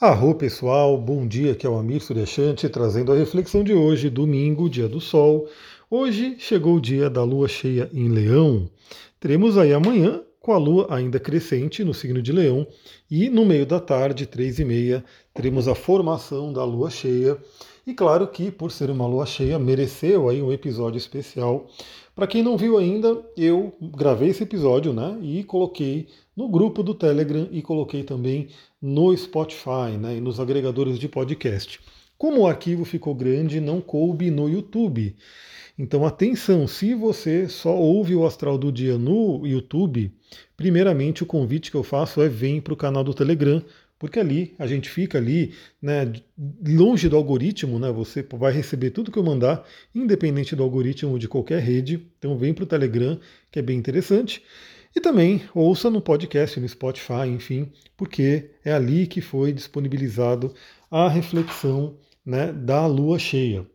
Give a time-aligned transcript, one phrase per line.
[0.00, 4.68] Arro pessoal, bom dia, aqui é o Amir Suryashanti trazendo a reflexão de hoje, domingo,
[4.68, 5.48] dia do sol.
[5.88, 8.68] Hoje chegou o dia da lua cheia em Leão.
[9.20, 12.66] Teremos aí amanhã com a lua ainda crescente no signo de Leão
[13.08, 17.38] e no meio da tarde, três e meia, teremos a formação da lua cheia.
[17.86, 21.68] E claro que por ser uma lua cheia mereceu aí um episódio especial.
[22.14, 26.06] Para quem não viu ainda, eu gravei esse episódio, né, e coloquei
[26.36, 28.48] no grupo do Telegram e coloquei também
[28.80, 31.80] no Spotify né, e nos agregadores de podcast.
[32.16, 35.16] Como o arquivo ficou grande, não coube no YouTube.
[35.76, 40.12] Então, atenção, se você só ouve o Astral do Dia no YouTube,
[40.56, 43.60] primeiramente o convite que eu faço é vem para o canal do Telegram,
[44.04, 46.12] porque ali a gente fica ali, né,
[46.62, 47.90] longe do algoritmo, né?
[47.90, 49.64] Você vai receber tudo que eu mandar,
[49.94, 52.06] independente do algoritmo de qualquer rede.
[52.18, 53.18] Então vem para o Telegram,
[53.50, 54.42] que é bem interessante.
[54.94, 60.52] E também ouça no podcast, no Spotify, enfim, porque é ali que foi disponibilizado
[60.90, 63.66] a reflexão né, da lua cheia.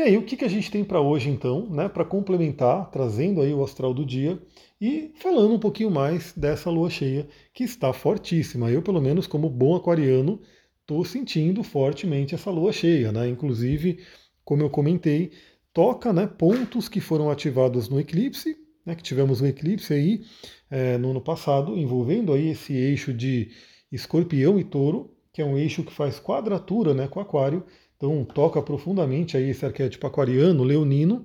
[0.00, 3.42] E aí, o que, que a gente tem para hoje, então, né, para complementar, trazendo
[3.42, 4.40] aí o astral do dia
[4.80, 8.70] e falando um pouquinho mais dessa lua cheia que está fortíssima.
[8.70, 10.40] Eu, pelo menos, como bom aquariano,
[10.80, 13.12] estou sentindo fortemente essa lua cheia.
[13.12, 13.28] Né?
[13.28, 13.98] Inclusive,
[14.42, 15.32] como eu comentei,
[15.70, 20.22] toca né, pontos que foram ativados no eclipse né, que tivemos um eclipse aí
[20.70, 23.50] é, no ano passado, envolvendo aí esse eixo de
[23.92, 27.66] escorpião e touro, que é um eixo que faz quadratura né, com aquário,
[28.00, 31.22] então toca profundamente aí esse arquétipo aquariano, leonino,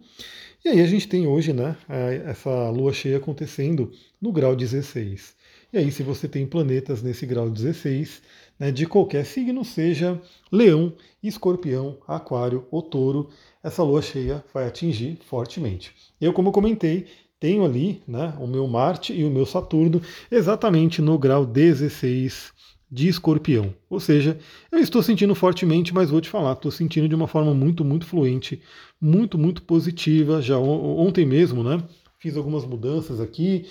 [0.64, 5.34] e aí a gente tem hoje né, é, essa lua cheia acontecendo no grau 16.
[5.72, 8.22] E aí, se você tem planetas nesse grau 16,
[8.60, 10.20] né, de qualquer signo, seja
[10.52, 10.92] leão,
[11.24, 13.30] escorpião, aquário ou touro,
[13.64, 15.94] essa lua cheia vai atingir fortemente.
[16.20, 17.08] Eu, como comentei,
[17.40, 22.52] tenho ali né, o meu Marte e o meu Saturno exatamente no grau 16
[22.96, 23.74] de escorpião.
[23.90, 24.40] Ou seja,
[24.72, 28.06] eu estou sentindo fortemente, mas vou te falar, estou sentindo de uma forma muito, muito
[28.06, 28.62] fluente,
[29.02, 30.42] muito, muito positiva.
[30.42, 31.84] Já ontem mesmo, né?
[32.18, 33.66] Fiz algumas mudanças aqui.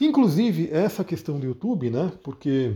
[0.00, 2.10] Inclusive, essa questão do YouTube, né?
[2.24, 2.74] Porque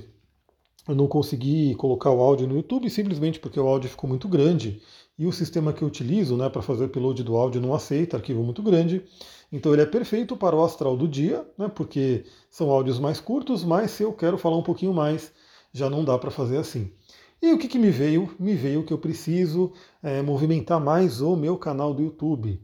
[0.86, 4.80] eu não consegui colocar o áudio no YouTube simplesmente porque o áudio ficou muito grande
[5.18, 8.16] e o sistema que eu utilizo né, para fazer o upload do áudio não aceita
[8.16, 9.02] arquivo muito grande.
[9.50, 13.64] Então ele é perfeito para o astral do dia, né, porque são áudios mais curtos,
[13.64, 15.32] mas se eu quero falar um pouquinho mais,
[15.72, 16.92] já não dá para fazer assim.
[17.42, 18.34] E o que, que, me veio?
[18.38, 19.72] Me veio que eu preciso
[20.02, 22.60] é, movimentar mais o meu canal do YouTube.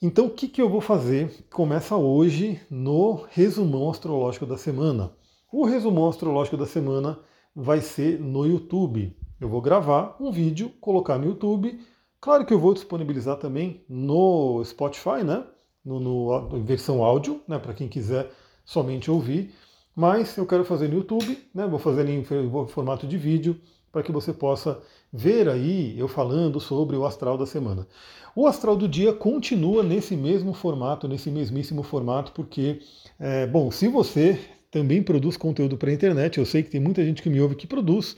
[0.00, 1.46] Então o que, que eu vou fazer?
[1.50, 5.12] Começa hoje no resumão astrológico da semana.
[5.50, 7.18] O resumão astrológico da semana
[7.54, 9.16] vai ser no YouTube.
[9.40, 11.80] Eu vou gravar um vídeo, colocar no YouTube.
[12.20, 15.44] Claro que eu vou disponibilizar também no Spotify, né?
[15.84, 17.58] No, no versão áudio, né?
[17.58, 18.30] Para quem quiser
[18.64, 19.52] somente ouvir.
[19.94, 21.66] Mas eu quero fazer no YouTube, né?
[21.66, 22.24] Vou fazer em
[22.68, 23.60] formato de vídeo
[23.92, 24.80] para que você possa
[25.12, 27.86] ver aí eu falando sobre o astral da semana.
[28.34, 32.80] O astral do dia continua nesse mesmo formato, nesse mesmíssimo formato, porque,
[33.20, 34.38] é, bom, se você
[34.70, 37.54] também produz conteúdo para a internet, eu sei que tem muita gente que me ouve
[37.54, 38.16] que produz,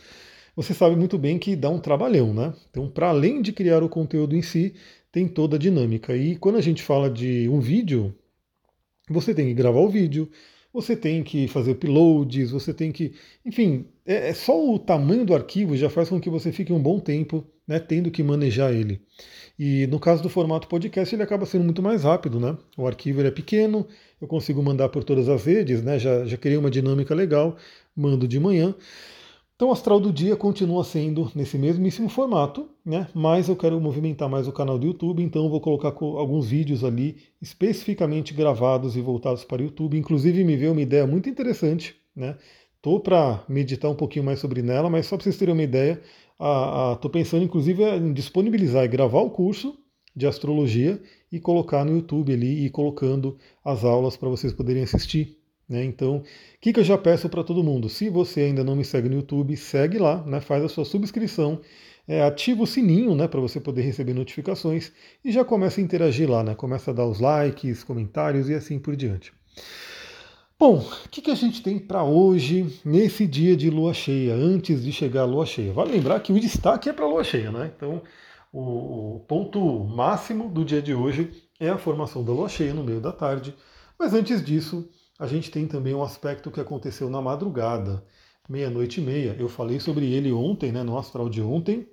[0.55, 2.55] você sabe muito bem que dá um trabalhão, né?
[2.71, 4.75] Então, para além de criar o conteúdo em si,
[5.11, 6.17] tem toda a dinâmica.
[6.17, 8.15] E quando a gente fala de um vídeo,
[9.11, 10.31] você tem que gravar o vídeo,
[10.75, 13.12] você tem que fazer uploads, você tem que.
[13.47, 16.83] Enfim, é, é, só o tamanho do arquivo já faz com que você fique um
[16.83, 19.01] bom tempo né, tendo que manejar ele.
[19.57, 22.59] E no caso do formato podcast, ele acaba sendo muito mais rápido, né?
[22.77, 23.87] O arquivo é pequeno,
[24.21, 25.97] eu consigo mandar por todas as redes, né?
[25.97, 27.56] Já, já criei uma dinâmica legal,
[27.95, 28.75] mando de manhã.
[29.57, 33.07] Então, o Astral do Dia continua sendo nesse mesmíssimo formato, né?
[33.15, 37.19] mas eu quero movimentar mais o canal do YouTube, então vou colocar alguns vídeos ali
[37.41, 39.97] especificamente gravados e voltados para o YouTube.
[39.97, 42.37] Inclusive, me veio uma ideia muito interessante, né?
[42.83, 46.03] Tô para meditar um pouquinho mais sobre ela, mas só para vocês terem uma ideia,
[46.93, 49.79] estou pensando inclusive em disponibilizar e gravar o curso
[50.15, 51.01] de astrologia
[51.31, 55.44] e colocar no YouTube ali e colocando as aulas para vocês poderem assistir.
[55.69, 55.85] Né?
[55.85, 56.23] Então, o
[56.61, 57.89] que, que eu já peço para todo mundo?
[57.89, 60.41] Se você ainda não me segue no YouTube, segue lá, né?
[60.41, 61.61] faz a sua subscrição,
[62.06, 64.93] é, ativa o sininho né, para você poder receber notificações
[65.25, 66.55] e já começa a interagir lá, né?
[66.55, 69.33] começa a dar os likes, comentários e assim por diante.
[70.56, 74.85] Bom, o que, que a gente tem para hoje, nesse dia de lua cheia, antes
[74.85, 75.73] de chegar a lua cheia?
[75.73, 77.73] Vale lembrar que o destaque é para a lua cheia, né?
[77.77, 78.00] Então,
[78.53, 81.29] o ponto máximo do dia de hoje
[81.59, 83.53] é a formação da lua cheia no meio da tarde,
[83.99, 84.88] mas antes disso,
[85.19, 88.05] a gente tem também um aspecto que aconteceu na madrugada,
[88.49, 89.37] meia-noite e meia.
[89.38, 91.87] Eu falei sobre ele ontem, né, no astral de ontem.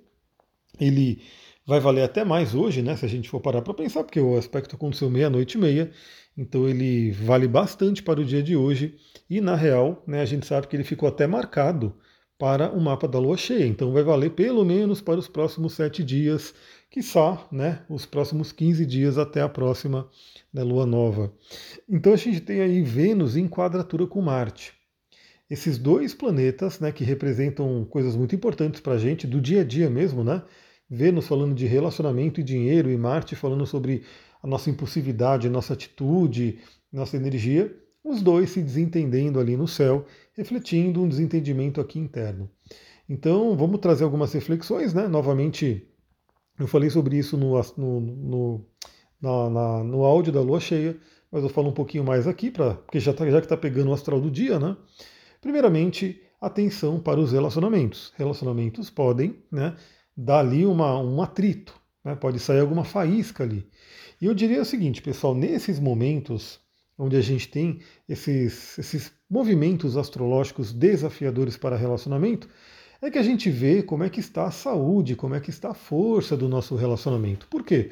[0.80, 1.22] Ele
[1.66, 4.36] vai valer até mais hoje, né, se a gente for parar para pensar, porque o
[4.36, 5.90] aspecto aconteceu meia-noite e meia.
[6.36, 8.96] Então ele vale bastante para o dia de hoje.
[9.30, 11.94] E na real, né, a gente sabe que ele ficou até marcado
[12.42, 13.64] para o mapa da lua cheia.
[13.64, 16.52] Então vai valer pelo menos para os próximos sete dias,
[16.90, 20.08] quiçá, né, os próximos 15 dias até a próxima
[20.52, 21.32] né, lua nova.
[21.88, 24.72] Então a gente tem aí Vênus em quadratura com Marte.
[25.48, 29.64] Esses dois planetas, né, que representam coisas muito importantes para a gente, do dia a
[29.64, 30.42] dia mesmo, né?
[30.90, 34.02] Vênus falando de relacionamento e dinheiro, e Marte falando sobre
[34.42, 36.58] a nossa impulsividade, a nossa atitude,
[36.92, 37.72] nossa energia,
[38.04, 40.04] os dois se desentendendo ali no céu,
[40.34, 42.50] refletindo um desentendimento aqui interno.
[43.08, 45.06] Então, vamos trazer algumas reflexões, né?
[45.06, 45.86] Novamente,
[46.58, 48.66] eu falei sobre isso no, no, no,
[49.20, 50.96] na, na, no áudio da lua cheia,
[51.30, 53.90] mas eu falo um pouquinho mais aqui, pra, porque já, tá, já que está pegando
[53.90, 54.76] o astral do dia, né?
[55.40, 58.12] Primeiramente, atenção para os relacionamentos.
[58.16, 59.76] Relacionamentos podem né,
[60.16, 61.74] dar ali uma, um atrito,
[62.04, 62.14] né?
[62.14, 63.66] pode sair alguma faísca ali.
[64.20, 66.60] E eu diria o seguinte, pessoal, nesses momentos
[66.98, 72.48] onde a gente tem esses, esses movimentos astrológicos desafiadores para relacionamento,
[73.00, 75.70] é que a gente vê como é que está a saúde, como é que está
[75.70, 77.48] a força do nosso relacionamento.
[77.48, 77.90] Por quê?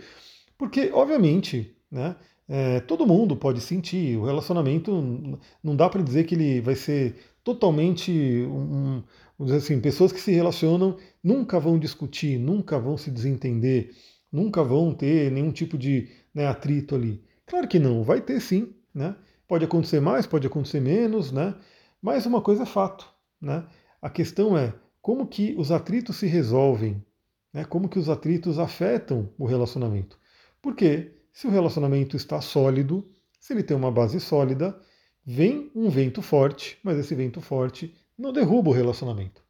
[0.57, 2.15] Porque, obviamente, né,
[2.49, 7.17] é, todo mundo pode sentir, o relacionamento não dá para dizer que ele vai ser
[7.43, 9.03] totalmente, um,
[9.41, 13.91] dizer assim, pessoas que se relacionam nunca vão discutir, nunca vão se desentender,
[14.31, 17.23] nunca vão ter nenhum tipo de né, atrito ali.
[17.47, 19.17] Claro que não, vai ter sim, né?
[19.47, 21.55] Pode acontecer mais, pode acontecer menos, né?
[22.01, 23.09] Mas uma coisa é fato,
[23.41, 23.67] né?
[24.01, 24.73] A questão é
[25.03, 27.05] como que os atritos se resolvem,
[27.53, 27.65] né?
[27.65, 30.19] Como que os atritos afetam o relacionamento?
[30.63, 33.09] Porque se o relacionamento está sólido,
[33.39, 34.79] se ele tem uma base sólida,
[35.25, 39.43] vem um vento forte, mas esse vento forte não derruba o relacionamento.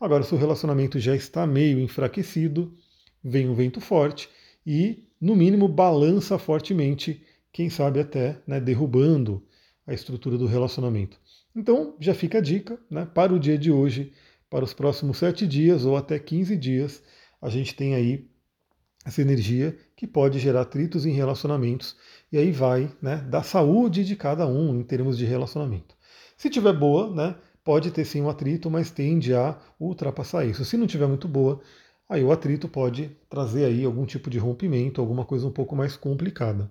[0.00, 2.74] Agora, se o relacionamento já está meio enfraquecido,
[3.22, 4.28] vem um vento forte
[4.66, 9.44] e, no mínimo, balança fortemente quem sabe até né, derrubando
[9.86, 11.18] a estrutura do relacionamento.
[11.54, 14.12] Então, já fica a dica né, para o dia de hoje,
[14.50, 17.02] para os próximos sete dias ou até 15 dias,
[17.40, 18.28] a gente tem aí
[19.04, 21.96] essa energia que pode gerar atritos em relacionamentos,
[22.30, 25.96] e aí vai né, da saúde de cada um em termos de relacionamento.
[26.36, 27.34] Se tiver boa, né,
[27.64, 30.64] pode ter sim um atrito, mas tende a ultrapassar isso.
[30.64, 31.60] Se não tiver muito boa,
[32.08, 35.96] aí o atrito pode trazer aí algum tipo de rompimento, alguma coisa um pouco mais
[35.96, 36.70] complicada.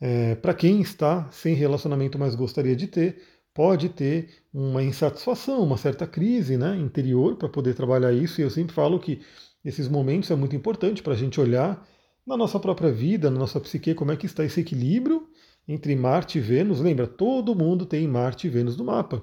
[0.00, 3.22] É, Para quem está sem relacionamento, mas gostaria de ter,
[3.54, 8.40] pode ter uma insatisfação, uma certa crise né, interior para poder trabalhar isso.
[8.40, 9.20] E eu sempre falo que
[9.64, 11.86] esses momentos é muito importante para a gente olhar
[12.26, 15.28] na nossa própria vida, na nossa psique, como é que está esse equilíbrio
[15.66, 16.80] entre Marte e Vênus.
[16.80, 19.22] Lembra, todo mundo tem Marte e Vênus no mapa.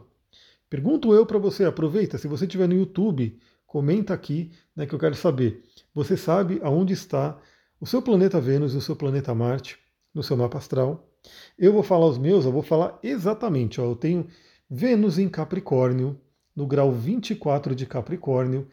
[0.70, 3.38] Pergunto eu para você, aproveita, se você estiver no YouTube,
[3.68, 5.64] comenta aqui né, que eu quero saber.
[5.94, 7.40] Você sabe aonde está
[7.80, 9.83] o seu planeta Vênus e o seu planeta Marte?
[10.14, 11.10] No seu mapa astral.
[11.58, 13.80] Eu vou falar os meus, eu vou falar exatamente.
[13.80, 14.28] Ó, eu tenho
[14.70, 16.20] Vênus em Capricórnio,
[16.56, 18.68] no grau 24 de Capricórnio,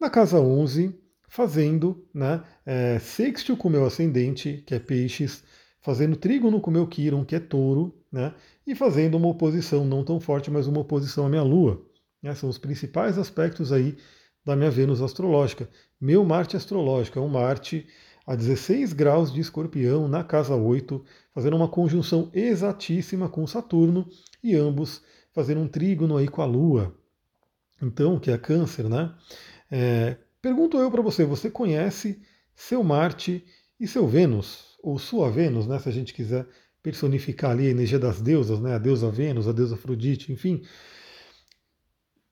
[0.00, 0.94] na casa 11,
[1.28, 5.44] fazendo né, é, sextil com o meu ascendente, que é peixes,
[5.80, 8.34] fazendo trígono com o meu Quiron, que é touro, né,
[8.66, 11.84] e fazendo uma oposição não tão forte, mas uma oposição à minha Lua.
[12.22, 13.96] Né, são os principais aspectos aí
[14.44, 15.68] da minha Vênus astrológica.
[16.00, 17.86] Meu Marte astrológico é um Marte
[18.30, 21.04] a 16 graus de escorpião na casa 8,
[21.34, 24.08] fazendo uma conjunção exatíssima com Saturno
[24.40, 26.94] e ambos fazendo um trígono aí com a Lua.
[27.82, 29.12] Então, que é câncer, né?
[29.68, 32.22] É, pergunto eu para você, você conhece
[32.54, 33.44] seu Marte
[33.80, 34.78] e seu Vênus?
[34.80, 35.80] Ou sua Vênus, né?
[35.80, 36.46] Se a gente quiser
[36.80, 38.76] personificar ali a energia das deusas, né?
[38.76, 40.62] A deusa Vênus, a deusa Afrodite, enfim.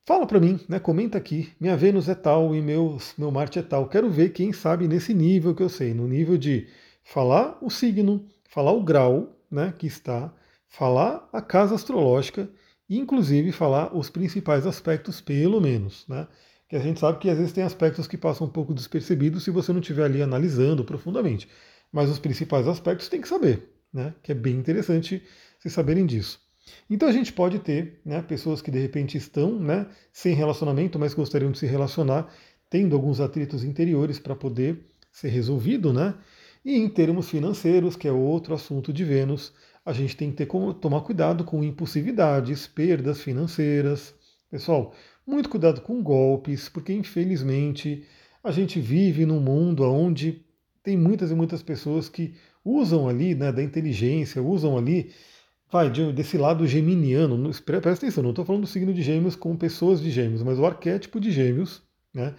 [0.08, 0.80] Fala para mim, né?
[0.80, 1.52] Comenta aqui.
[1.60, 3.86] Minha Vênus é tal e meu, meu Marte é tal.
[3.86, 6.66] Quero ver quem sabe nesse nível que eu sei, no nível de
[7.04, 10.32] falar o signo, falar o grau, né, que está,
[10.66, 12.48] falar a casa astrológica
[12.88, 16.26] e inclusive falar os principais aspectos, pelo menos, né?
[16.70, 19.50] Que a gente sabe que às vezes tem aspectos que passam um pouco despercebidos se
[19.50, 21.46] você não estiver ali analisando profundamente.
[21.92, 24.14] Mas os principais aspectos tem que saber, né?
[24.22, 25.22] Que é bem interessante
[25.58, 26.47] vocês saberem disso.
[26.88, 31.14] Então a gente pode ter né, pessoas que de repente estão né, sem relacionamento, mas
[31.14, 32.32] gostariam de se relacionar,
[32.70, 36.14] tendo alguns atritos interiores para poder ser resolvido, né?
[36.64, 39.52] E em termos financeiros, que é outro assunto de Vênus,
[39.84, 40.48] a gente tem que ter
[40.80, 44.14] tomar cuidado com impulsividades, perdas financeiras.
[44.50, 44.94] Pessoal,
[45.26, 48.04] muito cuidado com golpes, porque infelizmente
[48.42, 50.44] a gente vive num mundo onde
[50.82, 52.34] tem muitas e muitas pessoas que
[52.64, 55.10] usam ali né, da inteligência, usam ali
[55.70, 60.00] vai desse lado geminiano, presta atenção, não estou falando do signo de gêmeos com pessoas
[60.00, 61.82] de gêmeos, mas o arquétipo de gêmeos,
[62.12, 62.34] né,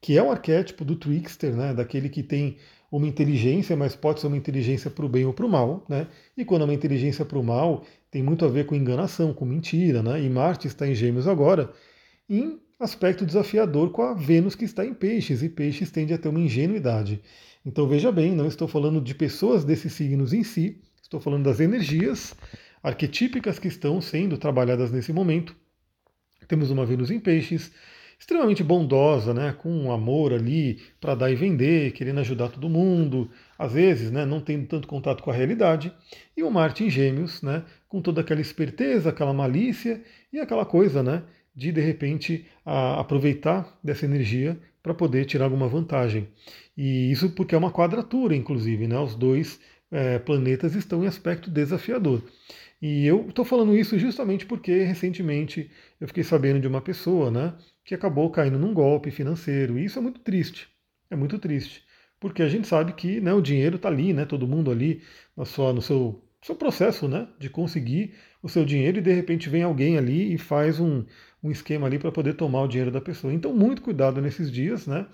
[0.00, 2.56] que é o arquétipo do trickster, né, daquele que tem
[2.90, 6.08] uma inteligência, mas pode ser uma inteligência para o bem ou para o mal, né,
[6.36, 9.44] e quando é uma inteligência para o mal, tem muito a ver com enganação, com
[9.44, 11.72] mentira, né, e Marte está em gêmeos agora,
[12.28, 16.28] em aspecto desafiador com a Vênus que está em peixes, e peixes tende a ter
[16.28, 17.22] uma ingenuidade.
[17.64, 21.60] Então veja bem, não estou falando de pessoas desses signos em si, estou falando das
[21.60, 22.34] energias
[22.82, 25.54] arquetípicas que estão sendo trabalhadas nesse momento.
[26.48, 27.72] Temos uma Vênus em peixes,
[28.18, 33.28] extremamente bondosa, né, com um amor ali para dar e vender, querendo ajudar todo mundo,
[33.58, 35.92] às vezes, né, não tendo tanto contato com a realidade,
[36.36, 41.02] e o Marte em Gêmeos, né, com toda aquela esperteza, aquela malícia e aquela coisa,
[41.02, 41.24] né,
[41.54, 46.28] de de repente a, aproveitar dessa energia para poder tirar alguma vantagem.
[46.76, 49.60] E isso porque é uma quadratura, inclusive, né, os dois
[49.90, 52.22] é, planetas estão em aspecto desafiador.
[52.82, 55.70] E eu estou falando isso justamente porque recentemente
[56.00, 59.78] eu fiquei sabendo de uma pessoa, né, que acabou caindo num golpe financeiro.
[59.78, 60.68] E isso é muito triste.
[61.08, 61.84] É muito triste.
[62.18, 65.00] Porque a gente sabe que né, o dinheiro está ali, né, todo mundo ali
[65.36, 69.48] na sua, no seu, seu processo né, de conseguir o seu dinheiro e de repente
[69.48, 71.04] vem alguém ali e faz um,
[71.42, 73.32] um esquema ali para poder tomar o dinheiro da pessoa.
[73.32, 75.06] Então, muito cuidado nesses dias, né?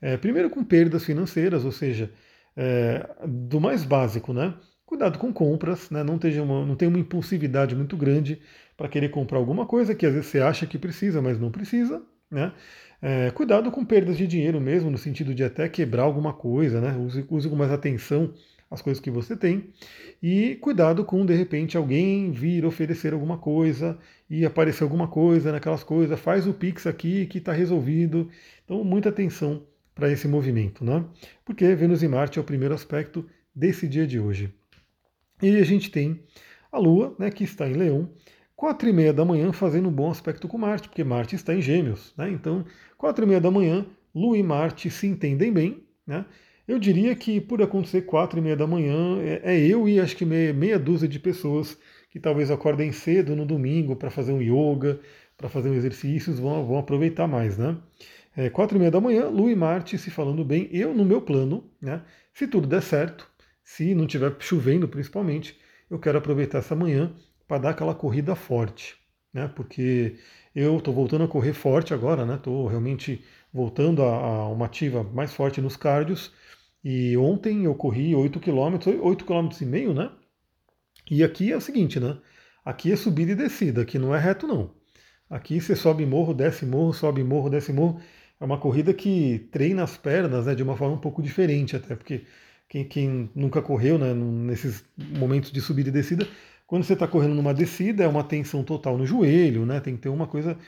[0.00, 2.12] É, primeiro com perdas financeiras, ou seja,
[2.56, 4.54] é, do mais básico, né?
[4.86, 6.02] Cuidado com compras, né?
[6.02, 8.40] não, tenha uma, não tenha uma impulsividade muito grande
[8.76, 12.02] para querer comprar alguma coisa que às vezes você acha que precisa, mas não precisa.
[12.30, 12.52] Né?
[13.00, 16.96] É, cuidado com perdas de dinheiro mesmo, no sentido de até quebrar alguma coisa, né?
[16.96, 18.32] use, use com mais atenção
[18.70, 19.70] as coisas que você tem.
[20.22, 23.98] E cuidado com, de repente, alguém vir oferecer alguma coisa
[24.28, 28.28] e aparecer alguma coisa naquelas coisas, faz o Pix aqui que está resolvido.
[28.64, 29.62] Então, muita atenção
[29.94, 31.04] para esse movimento, né?
[31.44, 33.24] Porque Vênus e Marte é o primeiro aspecto
[33.54, 34.52] desse dia de hoje.
[35.44, 36.22] E a gente tem
[36.72, 38.08] a Lua, né, que está em Leão,
[38.56, 41.60] quatro e meia da manhã fazendo um bom aspecto com Marte, porque Marte está em
[41.60, 42.30] Gêmeos, né?
[42.30, 42.64] Então,
[42.96, 43.84] quatro e meia da manhã,
[44.14, 46.24] Lua e Marte se entendem bem, né?
[46.66, 50.16] Eu diria que por acontecer quatro e meia da manhã, é, é eu e acho
[50.16, 51.78] que meia, meia dúzia de pessoas
[52.10, 54.98] que talvez acordem cedo no domingo para fazer um yoga,
[55.36, 57.76] para fazer um exercícios, vão, vão aproveitar mais, né?
[58.34, 60.70] É, quatro e meia da manhã, Lua e Marte se falando bem.
[60.72, 62.00] Eu, no meu plano, né,
[62.32, 63.30] se tudo der certo,
[63.64, 65.58] se não estiver chovendo principalmente,
[65.90, 67.14] eu quero aproveitar essa manhã
[67.48, 68.96] para dar aquela corrida forte,
[69.32, 69.48] né?
[69.48, 70.16] Porque
[70.54, 72.36] eu estou voltando a correr forte agora, né?
[72.36, 76.32] Estou realmente voltando a, a, uma ativa mais forte nos cardios.
[76.84, 80.10] E ontem eu corri 8 km, 8 km e meio, né?
[81.10, 82.18] E aqui é o seguinte, né?
[82.64, 84.74] Aqui é subida e descida, aqui não é reto não.
[85.28, 88.00] Aqui você sobe morro, desce morro, sobe morro, desce morro
[88.40, 91.94] é uma corrida que treina as pernas né, de uma forma um pouco diferente, até
[91.96, 92.26] porque
[92.68, 96.26] quem, quem nunca correu né, nesses momentos de subida e descida,
[96.66, 100.02] quando você está correndo numa descida, é uma tensão total no joelho, né, tem que
[100.02, 100.58] ter uma coisa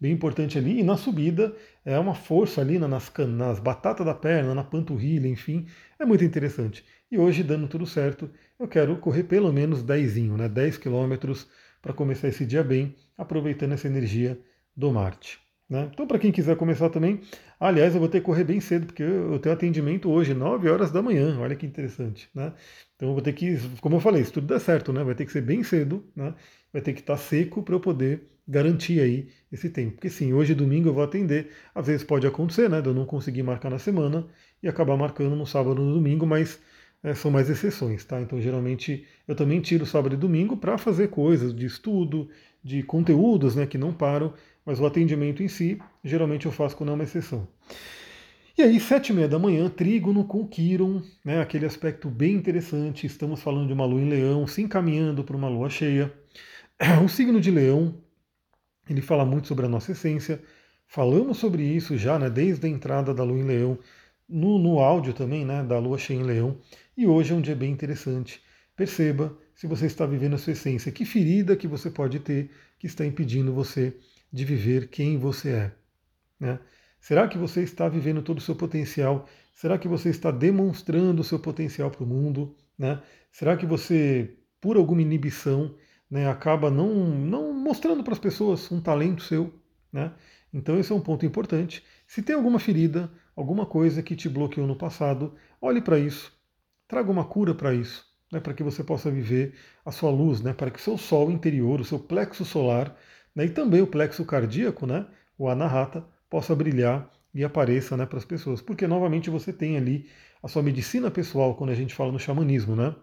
[0.00, 4.54] bem importante ali, e na subida é uma força ali nas, nas batatas da perna,
[4.54, 5.66] na panturrilha, enfim,
[5.98, 6.84] é muito interessante.
[7.10, 11.48] E hoje, dando tudo certo, eu quero correr pelo menos 10, né, 10 quilômetros
[11.80, 14.38] para começar esse dia bem, aproveitando essa energia
[14.76, 15.43] do Marte.
[15.68, 15.88] Né?
[15.92, 17.20] Então, para quem quiser começar também,
[17.58, 20.90] aliás, eu vou ter que correr bem cedo, porque eu tenho atendimento hoje, 9 horas
[20.90, 22.28] da manhã, olha que interessante.
[22.34, 22.52] Né?
[22.96, 25.02] Então, eu vou ter que, como eu falei, se tudo der certo, né?
[25.02, 26.34] vai ter que ser bem cedo, né?
[26.72, 29.92] vai ter que estar seco para eu poder garantir aí esse tempo.
[29.92, 33.06] Porque sim, hoje domingo eu vou atender, às vezes pode acontecer, né, de eu não
[33.06, 34.26] conseguir marcar na semana
[34.62, 36.60] e acabar marcando no sábado ou no domingo, mas
[37.02, 38.20] é, são mais exceções, tá?
[38.20, 42.28] Então, geralmente, eu também tiro sábado e domingo para fazer coisas de estudo,
[42.64, 44.32] de conteúdos, né, que não param,
[44.64, 47.46] mas o atendimento em si, geralmente eu faço quando é uma exceção.
[48.56, 53.04] E aí, sete e meia da manhã, trígono com Quiron, né, aquele aspecto bem interessante.
[53.04, 56.12] Estamos falando de uma lua em leão, se encaminhando para uma lua cheia.
[57.04, 58.00] O signo de leão,
[58.88, 60.40] ele fala muito sobre a nossa essência.
[60.86, 63.78] Falamos sobre isso já, né, desde a entrada da lua em leão,
[64.28, 66.58] no, no áudio também, né, da lua cheia em leão.
[66.96, 68.40] E hoje é um dia bem interessante.
[68.76, 72.86] Perceba se você está vivendo a sua essência, que ferida que você pode ter que
[72.86, 73.96] está impedindo você
[74.32, 75.72] de viver quem você é.
[76.38, 76.58] Né?
[77.00, 79.28] Será que você está vivendo todo o seu potencial?
[79.54, 82.56] Será que você está demonstrando o seu potencial para o mundo?
[82.78, 83.00] Né?
[83.30, 85.74] Será que você, por alguma inibição,
[86.10, 89.52] né, acaba não, não mostrando para as pessoas um talento seu?
[89.92, 90.12] Né?
[90.52, 91.84] Então, esse é um ponto importante.
[92.06, 96.32] Se tem alguma ferida, alguma coisa que te bloqueou no passado, olhe para isso,
[96.86, 100.52] traga uma cura para isso, né, para que você possa viver a sua luz, né,
[100.52, 102.94] para que o seu sol interior, o seu plexo solar,
[103.34, 105.06] né, e também o plexo cardíaco, né,
[105.38, 108.60] o anahata, possa brilhar e apareça né, para as pessoas.
[108.60, 110.08] Porque, novamente, você tem ali
[110.42, 112.94] a sua medicina pessoal, quando a gente fala no xamanismo, né?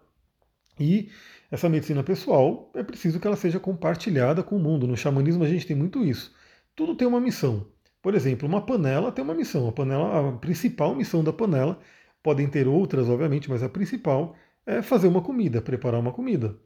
[0.79, 1.09] E
[1.49, 4.87] essa medicina pessoal é preciso que ela seja compartilhada com o mundo.
[4.87, 6.33] No xamanismo a gente tem muito isso.
[6.75, 7.67] Tudo tem uma missão.
[8.01, 9.67] Por exemplo, uma panela tem uma missão.
[9.67, 11.79] A panela, a principal missão da panela,
[12.23, 16.57] podem ter outras, obviamente, mas a principal é fazer uma comida, preparar uma comida.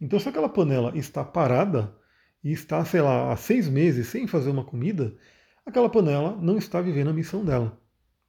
[0.00, 1.94] Então, se aquela panela está parada,
[2.42, 5.14] e está, sei lá, há seis meses sem fazer uma comida,
[5.64, 7.78] aquela panela não está vivendo a missão dela.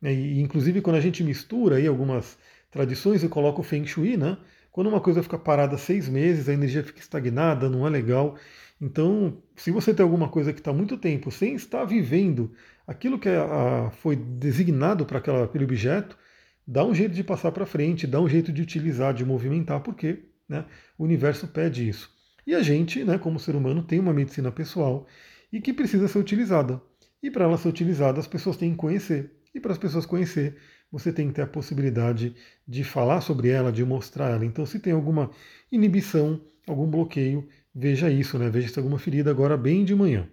[0.01, 2.37] E, inclusive, quando a gente mistura aí algumas
[2.69, 4.37] tradições e coloca o Feng Shui, né?
[4.71, 8.35] Quando uma coisa fica parada seis meses, a energia fica estagnada, não é legal.
[8.81, 12.51] Então, se você tem alguma coisa que está muito tempo sem estar vivendo
[12.85, 16.17] aquilo que é a, foi designado para aquele objeto,
[16.67, 20.23] dá um jeito de passar para frente, dá um jeito de utilizar, de movimentar, porque
[20.47, 20.65] né,
[20.97, 22.09] o universo pede isso.
[22.45, 25.07] E a gente, né, como ser humano, tem uma medicina pessoal
[25.51, 26.81] e que precisa ser utilizada.
[27.21, 29.31] E para ela ser utilizada, as pessoas têm que conhecer.
[29.55, 30.57] E para as pessoas conhecer,
[30.91, 32.35] você tem que ter a possibilidade
[32.67, 34.45] de falar sobre ela, de mostrar ela.
[34.45, 35.31] Então, se tem alguma
[35.71, 38.49] inibição, algum bloqueio, veja isso, né?
[38.49, 40.27] Veja se tem alguma ferida agora bem de manhã.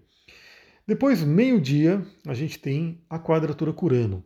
[0.87, 4.25] Depois, meio-dia, a gente tem a quadratura curando.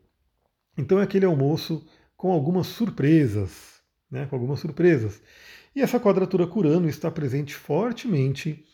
[0.76, 4.26] Então é aquele almoço com algumas surpresas, né?
[4.26, 5.21] Com algumas surpresas.
[5.75, 8.64] E essa quadratura curando está presente fortemente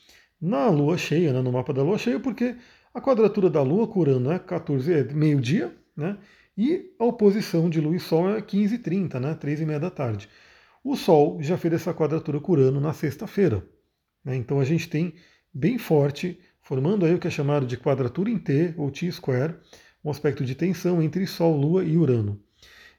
[0.40, 1.40] na lua cheia, né?
[1.40, 2.57] no mapa da lua cheia, porque
[2.92, 6.19] a quadratura da lua curando é 14, é meio-dia, né?
[6.57, 9.35] E a oposição de Lua e Sol é 15h30, né?
[9.35, 10.28] 3 e meia da tarde.
[10.83, 13.64] O Sol já fez essa quadratura curando na sexta-feira.
[14.25, 14.37] Né?
[14.37, 15.14] Então a gente tem
[15.52, 19.57] bem forte, formando aí o que é chamado de quadratura em T, ou T-square,
[20.04, 22.40] um aspecto de tensão entre Sol, Lua e Urano.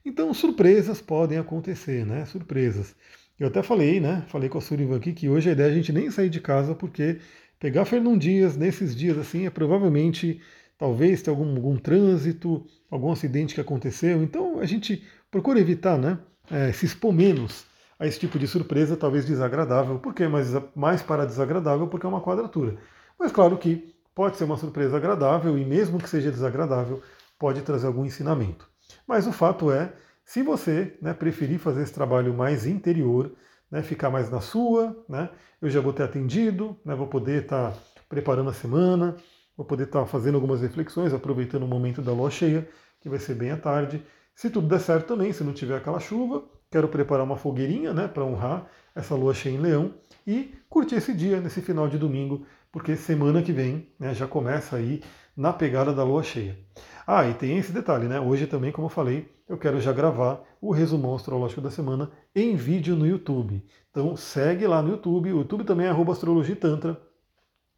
[0.05, 2.25] Então surpresas podem acontecer, né?
[2.25, 2.95] Surpresas.
[3.39, 4.23] Eu até falei, né?
[4.27, 6.39] Falei com a Surivan aqui que hoje a ideia é a gente nem sair de
[6.39, 7.19] casa, porque
[7.59, 10.39] pegar Fernão Dias nesses dias assim é provavelmente,
[10.77, 14.21] talvez, ter algum, algum trânsito, algum acidente que aconteceu.
[14.23, 16.19] Então a gente procura evitar, né?
[16.49, 17.65] É, se expor menos
[17.97, 19.99] a esse tipo de surpresa, talvez desagradável.
[19.99, 20.27] Por quê?
[20.27, 22.77] Mas mais para desagradável porque é uma quadratura.
[23.17, 27.01] Mas claro que pode ser uma surpresa agradável e mesmo que seja desagradável,
[27.39, 28.67] pode trazer algum ensinamento.
[29.07, 33.31] Mas o fato é se você né, preferir fazer esse trabalho mais interior,
[33.69, 35.29] né, ficar mais na sua, né,
[35.61, 37.77] eu já vou ter atendido, né, vou poder estar tá
[38.07, 39.15] preparando a semana,
[39.57, 42.67] vou poder estar tá fazendo algumas reflexões, aproveitando o momento da lua cheia,
[42.99, 44.03] que vai ser bem à tarde.
[44.35, 48.07] Se tudo der certo também, se não tiver aquela chuva, quero preparar uma fogueirinha né,
[48.07, 49.93] para honrar essa lua cheia em leão
[50.25, 54.75] e curtir esse dia, nesse final de domingo, porque semana que vem né, já começa
[54.75, 55.03] aí
[55.35, 56.57] na pegada da lua cheia.
[57.05, 58.19] Ah, e tem esse detalhe, né?
[58.19, 62.55] Hoje também, como eu falei, eu quero já gravar o resumo astrológico da semana em
[62.55, 63.65] vídeo no YouTube.
[63.89, 65.33] Então segue lá no YouTube.
[65.33, 67.01] O YouTube também é astrologia tantra.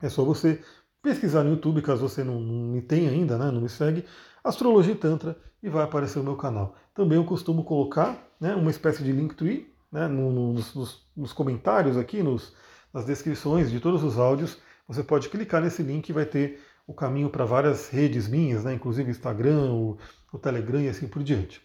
[0.02, 0.62] É só você
[1.02, 3.52] pesquisar no YouTube, caso você não, não me tenha ainda, né?
[3.52, 4.06] Não me segue.
[4.44, 6.76] Astrologia Tantra e vai aparecer o meu canal.
[6.94, 12.22] Também eu costumo colocar né, uma espécie de Linktree né, nos, nos, nos comentários aqui,
[12.22, 12.54] nos,
[12.94, 14.58] nas descrições de todos os áudios.
[14.88, 18.74] Você pode clicar nesse link e vai ter o caminho para várias redes minhas, né,
[18.74, 19.98] inclusive Instagram, o,
[20.32, 21.62] o Telegram e assim por diante.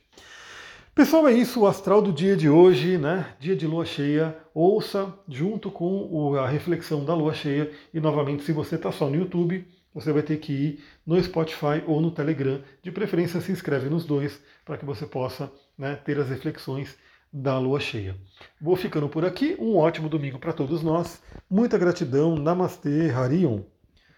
[0.94, 3.32] Pessoal, é isso, o astral do dia de hoje, né?
[3.38, 4.36] Dia de lua cheia.
[4.52, 7.70] Ouça junto com o, a reflexão da lua cheia.
[7.94, 11.84] E novamente, se você está só no YouTube, você vai ter que ir no Spotify
[11.86, 12.60] ou no Telegram.
[12.82, 16.96] De preferência, se inscreve nos dois para que você possa né, ter as reflexões
[17.32, 18.16] da lua cheia.
[18.60, 19.56] Vou ficando por aqui.
[19.58, 21.22] Um ótimo domingo para todos nós.
[21.50, 22.36] Muita gratidão.
[22.36, 23.60] Namastê, Harion.